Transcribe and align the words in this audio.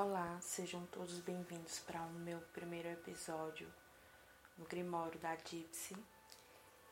Olá, 0.00 0.38
sejam 0.40 0.86
todos 0.92 1.18
bem-vindos 1.18 1.80
para 1.80 2.00
o 2.02 2.10
meu 2.20 2.40
primeiro 2.52 2.86
episódio 2.86 3.68
no 4.56 4.64
Grimório 4.64 5.18
da 5.18 5.34
Gypsy, 5.34 5.96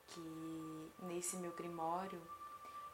que 0.09 0.93
nesse 1.05 1.37
meu 1.37 1.55
Grimório 1.55 2.21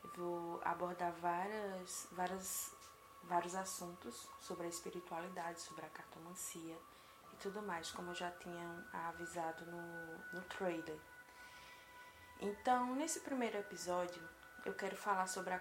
eu 0.04 0.12
vou 0.14 0.61
abordar 0.64 1.12
várias, 1.12 2.09
várias, 2.12 2.75
vários 3.22 3.54
assuntos 3.54 4.29
sobre 4.39 4.67
a 4.67 4.68
espiritualidade, 4.68 5.62
sobre 5.62 5.86
a 5.86 5.89
cartomancia 5.89 6.76
e 7.32 7.36
tudo 7.36 7.63
mais, 7.63 7.90
como 7.90 8.11
eu 8.11 8.14
já 8.14 8.31
tinha 8.32 8.86
avisado 8.93 9.64
no, 9.64 10.18
no 10.35 10.43
trailer. 10.43 11.00
Então, 12.39 12.94
nesse 12.96 13.21
primeiro 13.21 13.57
episódio, 13.57 14.22
eu 14.67 14.75
quero 14.75 14.94
falar 14.94 15.26
sobre 15.26 15.54
a, 15.54 15.61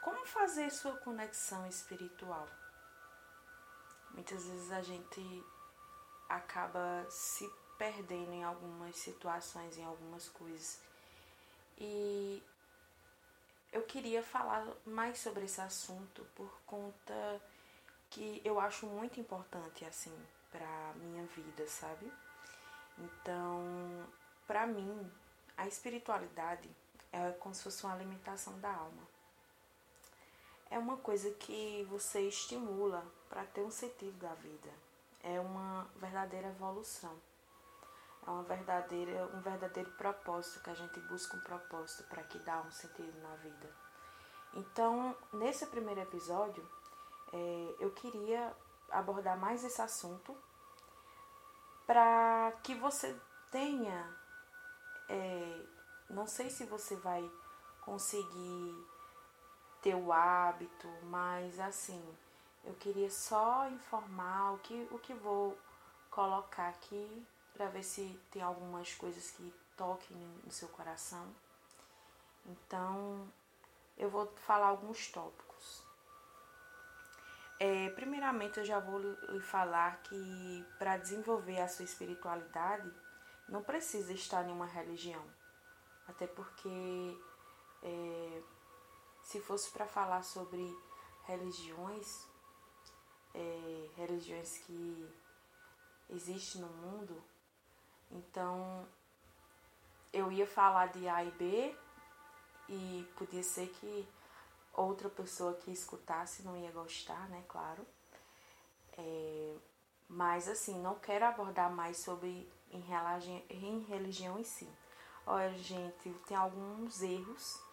como 0.00 0.24
fazer 0.24 0.70
sua 0.70 0.96
conexão 0.96 1.66
espiritual. 1.66 2.48
Muitas 4.18 4.46
vezes 4.48 4.72
a 4.72 4.82
gente 4.82 5.44
acaba 6.28 7.06
se 7.08 7.48
perdendo 7.78 8.32
em 8.32 8.42
algumas 8.42 8.96
situações, 8.96 9.78
em 9.78 9.84
algumas 9.84 10.28
coisas. 10.28 10.80
E 11.78 12.42
eu 13.72 13.82
queria 13.82 14.20
falar 14.20 14.66
mais 14.84 15.20
sobre 15.20 15.44
esse 15.44 15.60
assunto 15.60 16.26
por 16.34 16.50
conta 16.66 17.40
que 18.10 18.42
eu 18.44 18.58
acho 18.58 18.86
muito 18.86 19.20
importante 19.20 19.84
assim 19.84 20.12
para 20.50 20.92
minha 20.96 21.24
vida, 21.26 21.68
sabe? 21.68 22.12
Então, 22.98 24.04
para 24.48 24.66
mim, 24.66 25.08
a 25.56 25.68
espiritualidade 25.68 26.68
é 27.12 27.30
como 27.34 27.54
se 27.54 27.62
fosse 27.62 27.84
uma 27.84 27.94
alimentação 27.94 28.58
da 28.58 28.74
alma. 28.74 29.17
É 30.70 30.78
uma 30.78 30.96
coisa 30.98 31.30
que 31.30 31.86
você 31.88 32.20
estimula 32.22 33.04
para 33.28 33.44
ter 33.44 33.62
um 33.62 33.70
sentido 33.70 34.18
da 34.18 34.34
vida. 34.34 34.70
É 35.22 35.40
uma 35.40 35.86
verdadeira 35.96 36.48
evolução. 36.48 37.16
É 38.26 38.30
uma 38.30 38.42
verdadeira, 38.42 39.30
um 39.34 39.40
verdadeiro 39.40 39.90
propósito 39.92 40.62
que 40.62 40.70
a 40.70 40.74
gente 40.74 41.00
busca 41.00 41.36
um 41.36 41.40
propósito 41.40 42.04
para 42.08 42.22
que 42.24 42.38
dá 42.40 42.60
um 42.60 42.70
sentido 42.70 43.18
na 43.22 43.34
vida. 43.36 43.74
Então, 44.54 45.16
nesse 45.32 45.66
primeiro 45.66 46.00
episódio, 46.00 46.66
é, 47.32 47.74
eu 47.80 47.90
queria 47.92 48.54
abordar 48.90 49.38
mais 49.38 49.64
esse 49.64 49.80
assunto 49.80 50.36
para 51.86 52.52
que 52.62 52.74
você 52.74 53.18
tenha, 53.50 54.14
é, 55.08 55.66
não 56.10 56.26
sei 56.26 56.50
se 56.50 56.64
você 56.64 56.96
vai 56.96 57.30
conseguir 57.80 58.86
ter 59.82 59.94
o 59.94 60.12
hábito, 60.12 60.88
mas 61.04 61.58
assim, 61.60 62.02
eu 62.64 62.74
queria 62.74 63.10
só 63.10 63.68
informar 63.68 64.54
o 64.54 64.58
que, 64.58 64.88
o 64.90 64.98
que 64.98 65.14
vou 65.14 65.56
colocar 66.10 66.68
aqui 66.68 67.26
para 67.52 67.68
ver 67.68 67.82
se 67.82 68.18
tem 68.30 68.42
algumas 68.42 68.94
coisas 68.94 69.30
que 69.30 69.54
toquem 69.76 70.16
no 70.44 70.50
seu 70.50 70.68
coração. 70.68 71.26
Então, 72.46 73.28
eu 73.96 74.08
vou 74.08 74.26
falar 74.36 74.66
alguns 74.66 75.08
tópicos. 75.08 75.82
É, 77.60 77.90
primeiramente, 77.90 78.58
eu 78.58 78.64
já 78.64 78.78
vou 78.78 79.00
lhe 79.00 79.40
falar 79.40 80.00
que 80.02 80.64
para 80.78 80.96
desenvolver 80.96 81.60
a 81.60 81.68
sua 81.68 81.84
espiritualidade, 81.84 82.88
não 83.48 83.62
precisa 83.62 84.12
estar 84.12 84.46
em 84.48 84.52
uma 84.52 84.66
religião. 84.66 85.24
Até 86.06 86.26
porque 86.26 87.18
é, 87.82 88.42
se 89.28 89.38
fosse 89.40 89.70
para 89.70 89.86
falar 89.86 90.22
sobre 90.22 90.74
religiões, 91.24 92.26
é, 93.34 93.90
religiões 93.94 94.56
que 94.56 95.14
existem 96.08 96.62
no 96.62 96.68
mundo, 96.68 97.22
então 98.10 98.88
eu 100.14 100.32
ia 100.32 100.46
falar 100.46 100.86
de 100.86 101.06
A 101.06 101.22
e 101.22 101.30
B 101.32 101.76
e 102.70 103.06
podia 103.18 103.42
ser 103.42 103.68
que 103.68 104.08
outra 104.72 105.10
pessoa 105.10 105.52
que 105.52 105.70
escutasse 105.70 106.42
não 106.42 106.56
ia 106.56 106.70
gostar, 106.70 107.28
né? 107.28 107.44
Claro. 107.48 107.86
É, 108.96 109.56
mas 110.08 110.48
assim, 110.48 110.80
não 110.80 110.98
quero 110.98 111.26
abordar 111.26 111.70
mais 111.70 111.98
sobre 111.98 112.50
em 112.70 112.80
religião, 112.80 113.42
em 113.50 113.80
religião 113.80 114.38
em 114.38 114.44
si. 114.44 114.68
Olha, 115.26 115.52
gente, 115.58 116.14
tem 116.26 116.34
alguns 116.34 117.02
erros 117.02 117.67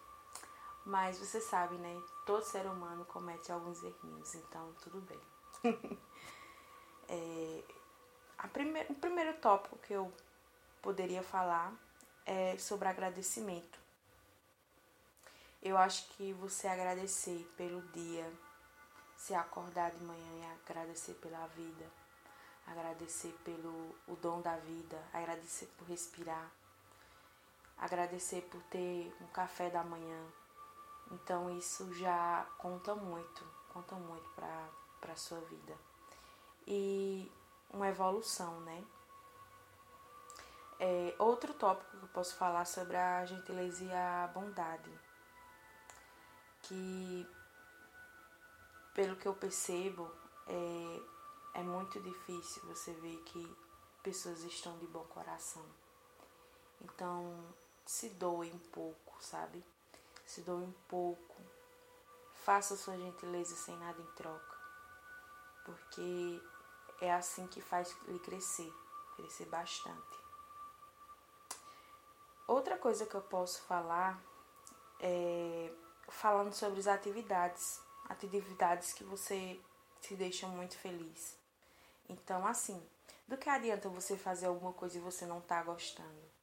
mas 0.86 1.18
você 1.18 1.40
sabe, 1.40 1.74
né? 1.74 2.00
Todo 2.24 2.44
ser 2.44 2.64
humano 2.64 3.04
comete 3.06 3.50
alguns 3.50 3.82
errinhos, 3.82 4.34
então 4.36 4.72
tudo 4.80 5.00
bem. 5.00 5.20
é, 7.08 7.64
o 8.88 8.94
primeiro 8.94 9.34
tópico 9.40 9.76
que 9.78 9.92
eu 9.92 10.12
poderia 10.80 11.24
falar 11.24 11.74
é 12.24 12.56
sobre 12.56 12.86
agradecimento. 12.86 13.80
Eu 15.60 15.76
acho 15.76 16.06
que 16.10 16.32
você 16.34 16.68
agradecer 16.68 17.44
pelo 17.56 17.82
dia, 17.88 18.32
se 19.16 19.34
acordar 19.34 19.90
de 19.90 20.04
manhã 20.04 20.38
e 20.38 20.70
agradecer 20.70 21.14
pela 21.14 21.48
vida, 21.48 21.84
agradecer 22.64 23.36
pelo 23.44 23.92
o 24.06 24.14
dom 24.22 24.40
da 24.40 24.56
vida, 24.58 25.02
agradecer 25.12 25.66
por 25.76 25.88
respirar, 25.88 26.48
agradecer 27.76 28.42
por 28.42 28.62
ter 28.64 29.12
um 29.20 29.26
café 29.26 29.68
da 29.68 29.82
manhã, 29.82 30.24
então 31.10 31.50
isso 31.56 31.92
já 31.94 32.46
conta 32.58 32.94
muito, 32.94 33.44
conta 33.72 33.94
muito 33.94 34.28
para 34.30 35.12
a 35.12 35.16
sua 35.16 35.40
vida. 35.40 35.76
E 36.66 37.30
uma 37.70 37.88
evolução, 37.88 38.60
né? 38.62 38.84
É, 40.78 41.14
outro 41.18 41.54
tópico 41.54 41.96
que 41.96 42.02
eu 42.02 42.08
posso 42.08 42.34
falar 42.36 42.64
sobre 42.66 42.96
a 42.96 43.24
gentileza 43.24 43.84
e 43.84 43.92
a 43.92 44.30
bondade. 44.34 44.90
Que, 46.62 47.26
pelo 48.92 49.16
que 49.16 49.26
eu 49.26 49.34
percebo, 49.34 50.10
é, 50.46 51.60
é 51.60 51.62
muito 51.62 52.00
difícil 52.00 52.62
você 52.66 52.92
ver 52.94 53.16
que 53.24 53.56
pessoas 54.02 54.42
estão 54.42 54.76
de 54.78 54.86
bom 54.86 55.04
coração. 55.04 55.64
Então, 56.80 57.54
se 57.84 58.10
doe 58.10 58.52
um 58.52 58.58
pouco, 58.70 59.14
sabe? 59.20 59.64
Se 60.26 60.40
doe 60.42 60.64
um 60.64 60.72
pouco, 60.88 61.36
faça 62.44 62.76
sua 62.76 62.96
gentileza 62.98 63.54
sem 63.54 63.76
nada 63.78 64.00
em 64.00 64.12
troca, 64.14 64.56
porque 65.64 66.42
é 67.00 67.12
assim 67.12 67.46
que 67.46 67.60
faz 67.60 67.96
lhe 68.08 68.18
crescer, 68.18 68.72
crescer 69.16 69.46
bastante. 69.46 70.16
Outra 72.46 72.76
coisa 72.76 73.06
que 73.06 73.14
eu 73.14 73.22
posso 73.22 73.62
falar 73.62 74.20
é 75.00 75.72
falando 76.08 76.52
sobre 76.52 76.78
as 76.80 76.86
atividades, 76.86 77.80
atividades 78.08 78.92
que 78.92 79.04
você 79.04 79.60
te 80.00 80.14
deixam 80.14 80.50
muito 80.50 80.76
feliz. 80.78 81.36
Então, 82.08 82.46
assim, 82.46 82.80
do 83.26 83.36
que 83.36 83.48
adianta 83.48 83.88
você 83.88 84.16
fazer 84.16 84.46
alguma 84.46 84.72
coisa 84.72 84.98
e 84.98 85.00
você 85.00 85.26
não 85.26 85.40
tá 85.40 85.62
gostando? 85.62 86.36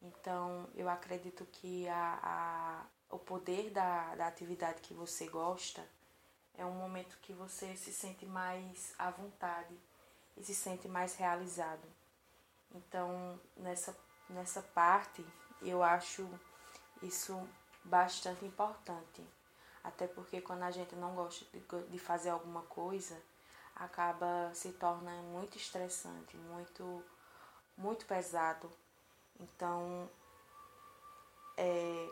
Então, 0.00 0.68
eu 0.74 0.88
acredito 0.88 1.44
que 1.46 1.88
a, 1.88 2.84
o 3.12 3.18
poder 3.18 3.70
da, 3.70 4.14
da 4.16 4.26
atividade 4.26 4.80
que 4.80 4.94
você 4.94 5.28
gosta 5.28 5.86
é 6.54 6.64
um 6.64 6.72
momento 6.72 7.18
que 7.20 7.32
você 7.32 7.76
se 7.76 7.92
sente 7.92 8.26
mais 8.26 8.94
à 8.98 9.10
vontade 9.10 9.78
e 10.36 10.42
se 10.42 10.54
sente 10.54 10.88
mais 10.88 11.14
realizado. 11.14 11.86
Então, 12.74 13.38
nessa, 13.56 13.96
nessa 14.30 14.62
parte, 14.62 15.24
eu 15.60 15.82
acho 15.82 16.28
isso 17.02 17.46
bastante 17.84 18.44
importante. 18.44 19.22
Até 19.84 20.06
porque 20.06 20.40
quando 20.40 20.62
a 20.62 20.70
gente 20.70 20.94
não 20.96 21.14
gosta 21.14 21.44
de, 21.52 21.90
de 21.90 21.98
fazer 21.98 22.30
alguma 22.30 22.62
coisa, 22.62 23.20
acaba 23.76 24.50
se 24.54 24.72
torna 24.72 25.10
muito 25.22 25.58
estressante, 25.58 26.36
muito, 26.36 27.04
muito 27.76 28.06
pesado. 28.06 28.70
Então, 29.38 30.08
é, 31.56 32.08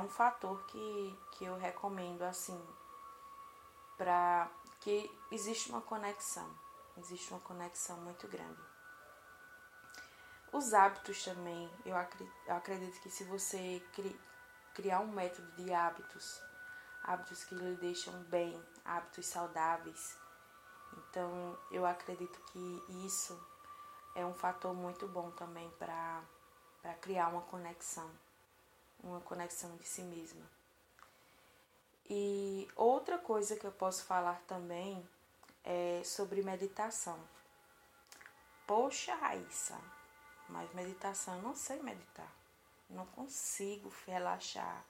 um 0.00 0.08
fator 0.08 0.62
que, 0.66 1.18
que 1.32 1.44
eu 1.44 1.56
recomendo 1.56 2.22
assim 2.22 2.60
para 3.96 4.50
que 4.80 5.10
existe 5.30 5.70
uma 5.70 5.82
conexão, 5.82 6.50
existe 6.96 7.30
uma 7.30 7.40
conexão 7.40 7.98
muito 7.98 8.26
grande. 8.28 8.60
Os 10.52 10.72
hábitos 10.74 11.22
também, 11.22 11.70
eu 11.84 11.94
acredito, 11.96 13.00
que 13.02 13.10
se 13.10 13.24
você 13.24 13.80
cri, 13.92 14.18
criar 14.74 15.00
um 15.00 15.12
método 15.12 15.52
de 15.52 15.72
hábitos, 15.72 16.42
hábitos 17.04 17.44
que 17.44 17.54
lhe 17.54 17.76
deixam 17.76 18.12
bem, 18.24 18.60
hábitos 18.84 19.26
saudáveis, 19.26 20.16
então 20.92 21.58
eu 21.70 21.86
acredito 21.86 22.40
que 22.46 22.84
isso 23.06 23.38
é 24.14 24.24
um 24.24 24.34
fator 24.34 24.74
muito 24.74 25.06
bom 25.06 25.30
também 25.32 25.70
para 25.78 26.24
criar 27.00 27.28
uma 27.28 27.42
conexão 27.42 28.10
uma 29.02 29.20
conexão 29.20 29.76
de 29.76 29.86
si 29.86 30.02
mesma. 30.02 30.44
E 32.08 32.68
outra 32.74 33.18
coisa 33.18 33.56
que 33.56 33.64
eu 33.64 33.72
posso 33.72 34.04
falar 34.04 34.40
também 34.46 35.08
é 35.64 36.02
sobre 36.04 36.42
meditação. 36.42 37.18
Poxa, 38.66 39.14
Raíssa, 39.14 39.78
mas 40.48 40.72
meditação 40.74 41.36
eu 41.36 41.42
não 41.42 41.54
sei 41.54 41.82
meditar. 41.82 42.32
Não 42.88 43.06
consigo 43.06 43.92
relaxar. 44.06 44.84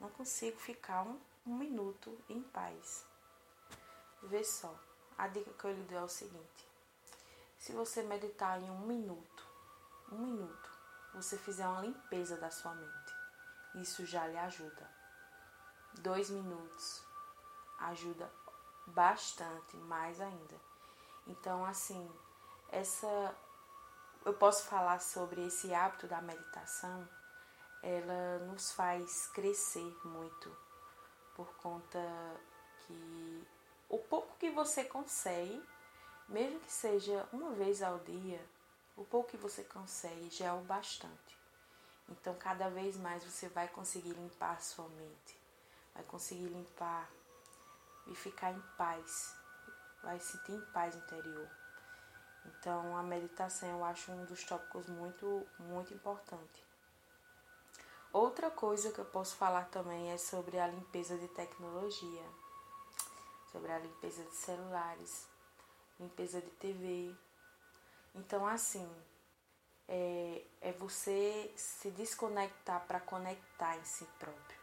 Não 0.00 0.08
consigo 0.10 0.58
ficar 0.58 1.02
um, 1.02 1.18
um 1.46 1.56
minuto 1.56 2.18
em 2.28 2.42
paz. 2.42 3.04
Vê 4.22 4.42
só, 4.42 4.74
a 5.16 5.28
dica 5.28 5.52
que 5.52 5.64
eu 5.64 5.72
lhe 5.72 5.82
dou 5.82 5.98
é 5.98 6.02
o 6.02 6.08
seguinte: 6.08 6.68
se 7.58 7.72
você 7.72 8.02
meditar 8.02 8.60
em 8.60 8.70
um 8.70 8.80
minuto, 8.80 9.46
um 10.10 10.18
minuto, 10.18 10.70
você 11.14 11.38
fizer 11.38 11.66
uma 11.66 11.82
limpeza 11.82 12.36
da 12.36 12.50
sua 12.50 12.74
mente, 12.74 13.03
isso 13.74 14.04
já 14.06 14.26
lhe 14.26 14.38
ajuda. 14.38 14.90
Dois 15.94 16.30
minutos 16.30 17.02
ajuda 17.78 18.30
bastante, 18.86 19.76
mais 19.76 20.20
ainda. 20.20 20.60
Então, 21.26 21.64
assim, 21.64 22.10
essa 22.70 23.34
eu 24.24 24.32
posso 24.32 24.64
falar 24.64 25.00
sobre 25.00 25.46
esse 25.46 25.74
hábito 25.74 26.06
da 26.06 26.20
meditação, 26.22 27.06
ela 27.82 28.38
nos 28.46 28.72
faz 28.72 29.26
crescer 29.28 29.94
muito 30.04 30.56
por 31.34 31.46
conta 31.56 32.00
que 32.80 33.46
o 33.88 33.98
pouco 33.98 34.36
que 34.38 34.50
você 34.50 34.84
consegue, 34.84 35.62
mesmo 36.26 36.58
que 36.60 36.72
seja 36.72 37.28
uma 37.32 37.50
vez 37.50 37.82
ao 37.82 37.98
dia, 37.98 38.42
o 38.96 39.04
pouco 39.04 39.30
que 39.30 39.36
você 39.36 39.62
consegue 39.64 40.30
já 40.30 40.46
é 40.46 40.52
o 40.52 40.62
bastante. 40.62 41.38
Então, 42.08 42.34
cada 42.34 42.68
vez 42.68 42.96
mais 42.96 43.24
você 43.24 43.48
vai 43.48 43.68
conseguir 43.68 44.12
limpar 44.12 44.52
a 44.52 44.60
sua 44.60 44.88
mente, 44.88 45.38
vai 45.94 46.04
conseguir 46.04 46.46
limpar 46.46 47.10
e 48.06 48.14
ficar 48.14 48.52
em 48.52 48.60
paz, 48.76 49.34
vai 50.02 50.20
sentir 50.20 50.52
em 50.52 50.64
paz 50.72 50.94
interior. 50.94 51.48
Então, 52.46 52.96
a 52.96 53.02
meditação 53.02 53.68
eu 53.68 53.84
acho 53.84 54.12
um 54.12 54.24
dos 54.26 54.44
tópicos 54.44 54.86
muito, 54.88 55.46
muito 55.58 55.94
importante. 55.94 56.64
Outra 58.12 58.50
coisa 58.50 58.92
que 58.92 59.00
eu 59.00 59.04
posso 59.06 59.34
falar 59.36 59.64
também 59.70 60.12
é 60.12 60.18
sobre 60.18 60.58
a 60.58 60.68
limpeza 60.68 61.16
de 61.16 61.26
tecnologia, 61.28 62.22
sobre 63.50 63.72
a 63.72 63.78
limpeza 63.78 64.22
de 64.22 64.36
celulares, 64.36 65.26
limpeza 65.98 66.40
de 66.40 66.50
TV. 66.50 67.14
Então, 68.14 68.46
assim, 68.46 68.88
é, 69.88 70.44
é 70.60 70.72
você 70.72 71.52
se 71.56 71.90
desconectar 71.90 72.84
para 72.86 73.00
conectar 73.00 73.76
em 73.76 73.84
si 73.84 74.04
próprio. 74.18 74.58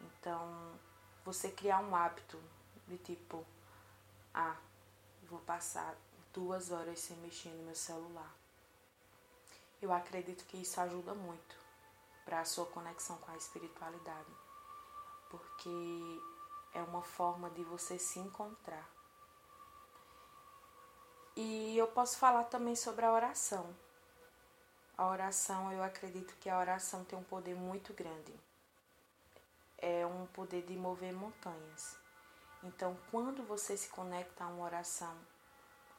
Então, 0.00 0.78
você 1.24 1.50
criar 1.50 1.80
um 1.80 1.96
hábito 1.96 2.40
de 2.86 2.98
tipo, 2.98 3.44
ah, 4.34 4.56
vou 5.28 5.40
passar 5.40 5.96
duas 6.32 6.70
horas 6.70 6.98
sem 7.00 7.16
mexer 7.18 7.48
no 7.50 7.64
meu 7.64 7.74
celular. 7.74 8.34
Eu 9.80 9.92
acredito 9.92 10.44
que 10.44 10.58
isso 10.58 10.80
ajuda 10.80 11.14
muito 11.14 11.56
para 12.24 12.40
a 12.40 12.44
sua 12.44 12.66
conexão 12.66 13.16
com 13.18 13.30
a 13.30 13.36
espiritualidade, 13.36 14.30
porque 15.30 16.20
é 16.74 16.82
uma 16.82 17.02
forma 17.02 17.48
de 17.50 17.62
você 17.64 17.98
se 17.98 18.18
encontrar. 18.18 18.86
E 21.34 21.76
eu 21.76 21.86
posso 21.88 22.18
falar 22.18 22.44
também 22.44 22.74
sobre 22.74 23.04
a 23.04 23.12
oração. 23.12 23.74
A 24.96 25.06
oração, 25.06 25.70
eu 25.72 25.82
acredito 25.82 26.34
que 26.40 26.48
a 26.48 26.58
oração 26.58 27.04
tem 27.04 27.18
um 27.18 27.24
poder 27.24 27.54
muito 27.54 27.92
grande. 27.92 28.32
É 29.76 30.06
um 30.06 30.26
poder 30.26 30.62
de 30.62 30.74
mover 30.74 31.12
montanhas. 31.12 31.98
Então, 32.62 32.96
quando 33.10 33.42
você 33.42 33.76
se 33.76 33.90
conecta 33.90 34.44
a 34.44 34.46
uma 34.46 34.64
oração, 34.64 35.14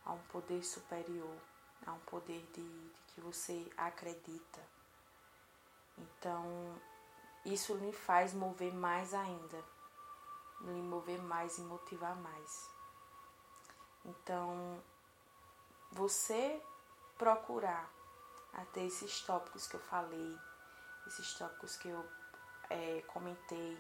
a 0.04 0.14
um 0.14 0.22
poder 0.32 0.64
superior, 0.64 1.38
a 1.86 1.94
um 1.94 2.00
poder 2.00 2.42
de, 2.54 2.62
de 2.62 3.02
que 3.08 3.22
você 3.22 3.72
acredita, 3.78 4.60
então 5.98 6.76
isso 7.46 7.76
lhe 7.76 7.94
faz 7.94 8.34
mover 8.34 8.74
mais 8.74 9.14
ainda, 9.14 9.64
lhe 10.62 10.82
mover 10.82 11.22
mais 11.22 11.60
e 11.60 11.62
motivar 11.62 12.16
mais. 12.16 12.70
Então, 14.04 14.82
você 15.92 16.62
procurar 17.18 17.97
até 18.58 18.84
esses 18.84 19.22
tópicos 19.22 19.68
que 19.68 19.76
eu 19.76 19.80
falei, 19.80 20.38
esses 21.06 21.34
tópicos 21.36 21.78
que 21.78 21.88
eu 21.88 22.06
é, 22.70 23.02
comentei, 23.08 23.78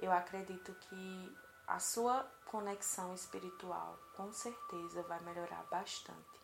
eu 0.00 0.10
acredito 0.10 0.74
que 0.74 1.36
a 1.66 1.78
sua 1.78 2.24
conexão 2.46 3.14
espiritual 3.14 3.98
com 4.16 4.32
certeza 4.32 5.02
vai 5.02 5.20
melhorar 5.20 5.62
bastante. 5.64 6.40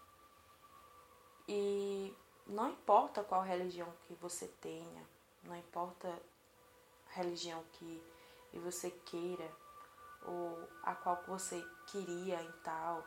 E 1.49 2.17
não 2.47 2.71
importa 2.71 3.25
qual 3.25 3.43
religião 3.43 3.93
que 4.07 4.15
você 4.15 4.47
tenha, 4.61 5.09
não 5.43 5.57
importa 5.57 6.09
a 6.09 7.15
religião 7.15 7.65
que 7.73 8.03
você 8.55 8.91
queira, 8.91 9.51
ou 10.23 10.69
a 10.83 10.95
qual 10.95 11.23
você 11.27 11.67
queria 11.87 12.43
em 12.43 12.53
tal, 12.63 13.03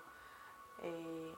é, 0.79 1.35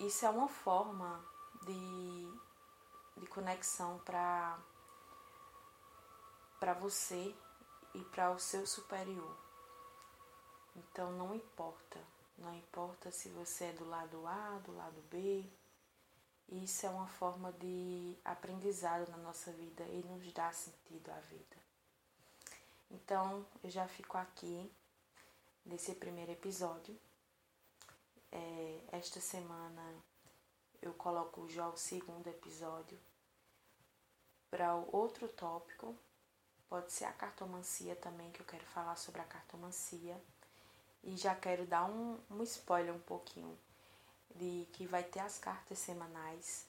isso 0.00 0.26
é 0.26 0.30
uma 0.30 0.48
forma 0.48 1.24
de, 1.66 3.20
de 3.20 3.26
conexão 3.26 3.98
para 4.00 4.58
para 6.58 6.74
você 6.74 7.34
e 7.94 8.04
para 8.06 8.32
o 8.32 8.38
seu 8.38 8.66
superior. 8.66 9.36
Então 10.74 11.12
não 11.12 11.34
importa, 11.34 12.00
não 12.36 12.54
importa 12.54 13.10
se 13.10 13.28
você 13.28 13.66
é 13.66 13.72
do 13.72 13.88
lado 13.88 14.26
A, 14.26 14.58
do 14.64 14.74
lado 14.74 15.00
B. 15.10 15.44
Isso 16.48 16.86
é 16.86 16.90
uma 16.90 17.06
forma 17.06 17.52
de 17.52 18.16
aprendizado 18.24 19.08
na 19.10 19.18
nossa 19.18 19.52
vida 19.52 19.84
e 19.84 20.02
nos 20.04 20.32
dá 20.32 20.50
sentido 20.50 21.10
à 21.10 21.20
vida. 21.20 21.56
Então 22.90 23.46
eu 23.62 23.70
já 23.70 23.86
fico 23.86 24.16
aqui 24.16 24.70
nesse 25.64 25.94
primeiro 25.94 26.32
episódio. 26.32 26.98
É, 28.32 28.80
esta 28.92 29.20
semana 29.20 29.94
eu 30.80 30.94
coloco 30.94 31.48
já 31.48 31.68
o 31.68 31.76
segundo 31.76 32.26
episódio 32.28 32.98
para 34.50 34.74
outro 34.74 35.28
tópico. 35.28 35.94
Pode 36.68 36.92
ser 36.92 37.06
a 37.06 37.12
cartomancia 37.12 37.96
também, 37.96 38.30
que 38.30 38.40
eu 38.40 38.46
quero 38.46 38.64
falar 38.66 38.96
sobre 38.96 39.20
a 39.20 39.24
cartomancia. 39.24 40.20
E 41.02 41.16
já 41.16 41.34
quero 41.34 41.66
dar 41.66 41.84
um, 41.84 42.18
um 42.30 42.42
spoiler 42.42 42.94
um 42.94 43.00
pouquinho 43.00 43.58
de 44.34 44.68
que 44.72 44.86
vai 44.86 45.02
ter 45.02 45.20
as 45.20 45.38
cartas 45.38 45.78
semanais. 45.78 46.66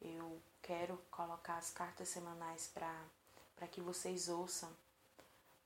Eu 0.00 0.40
quero 0.62 0.96
colocar 1.10 1.58
as 1.58 1.70
cartas 1.70 2.08
semanais 2.08 2.68
para 2.74 3.68
que 3.68 3.80
vocês 3.80 4.28
ouçam 4.28 4.70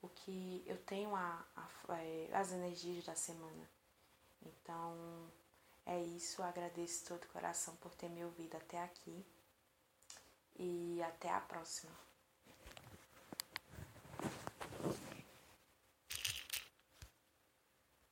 o 0.00 0.09
que 0.09 0.64
eu 0.67 0.76
tenho 0.79 1.14
a, 1.14 1.45
a, 1.57 1.99
é, 1.99 2.31
as 2.33 2.50
energias 2.52 3.05
da 3.05 3.14
semana. 3.14 3.71
Então 4.45 5.31
é 5.87 6.01
isso, 6.01 6.43
agradeço 6.43 7.05
todo 7.07 7.25
o 7.25 7.29
coração 7.29 7.75
por 7.77 7.95
ter 7.95 8.09
me 8.09 8.25
ouvido 8.25 8.57
até 8.57 8.83
aqui 8.83 9.25
e 10.57 11.03
até 11.03 11.31
a 11.31 11.41
próxima. 11.41 12.12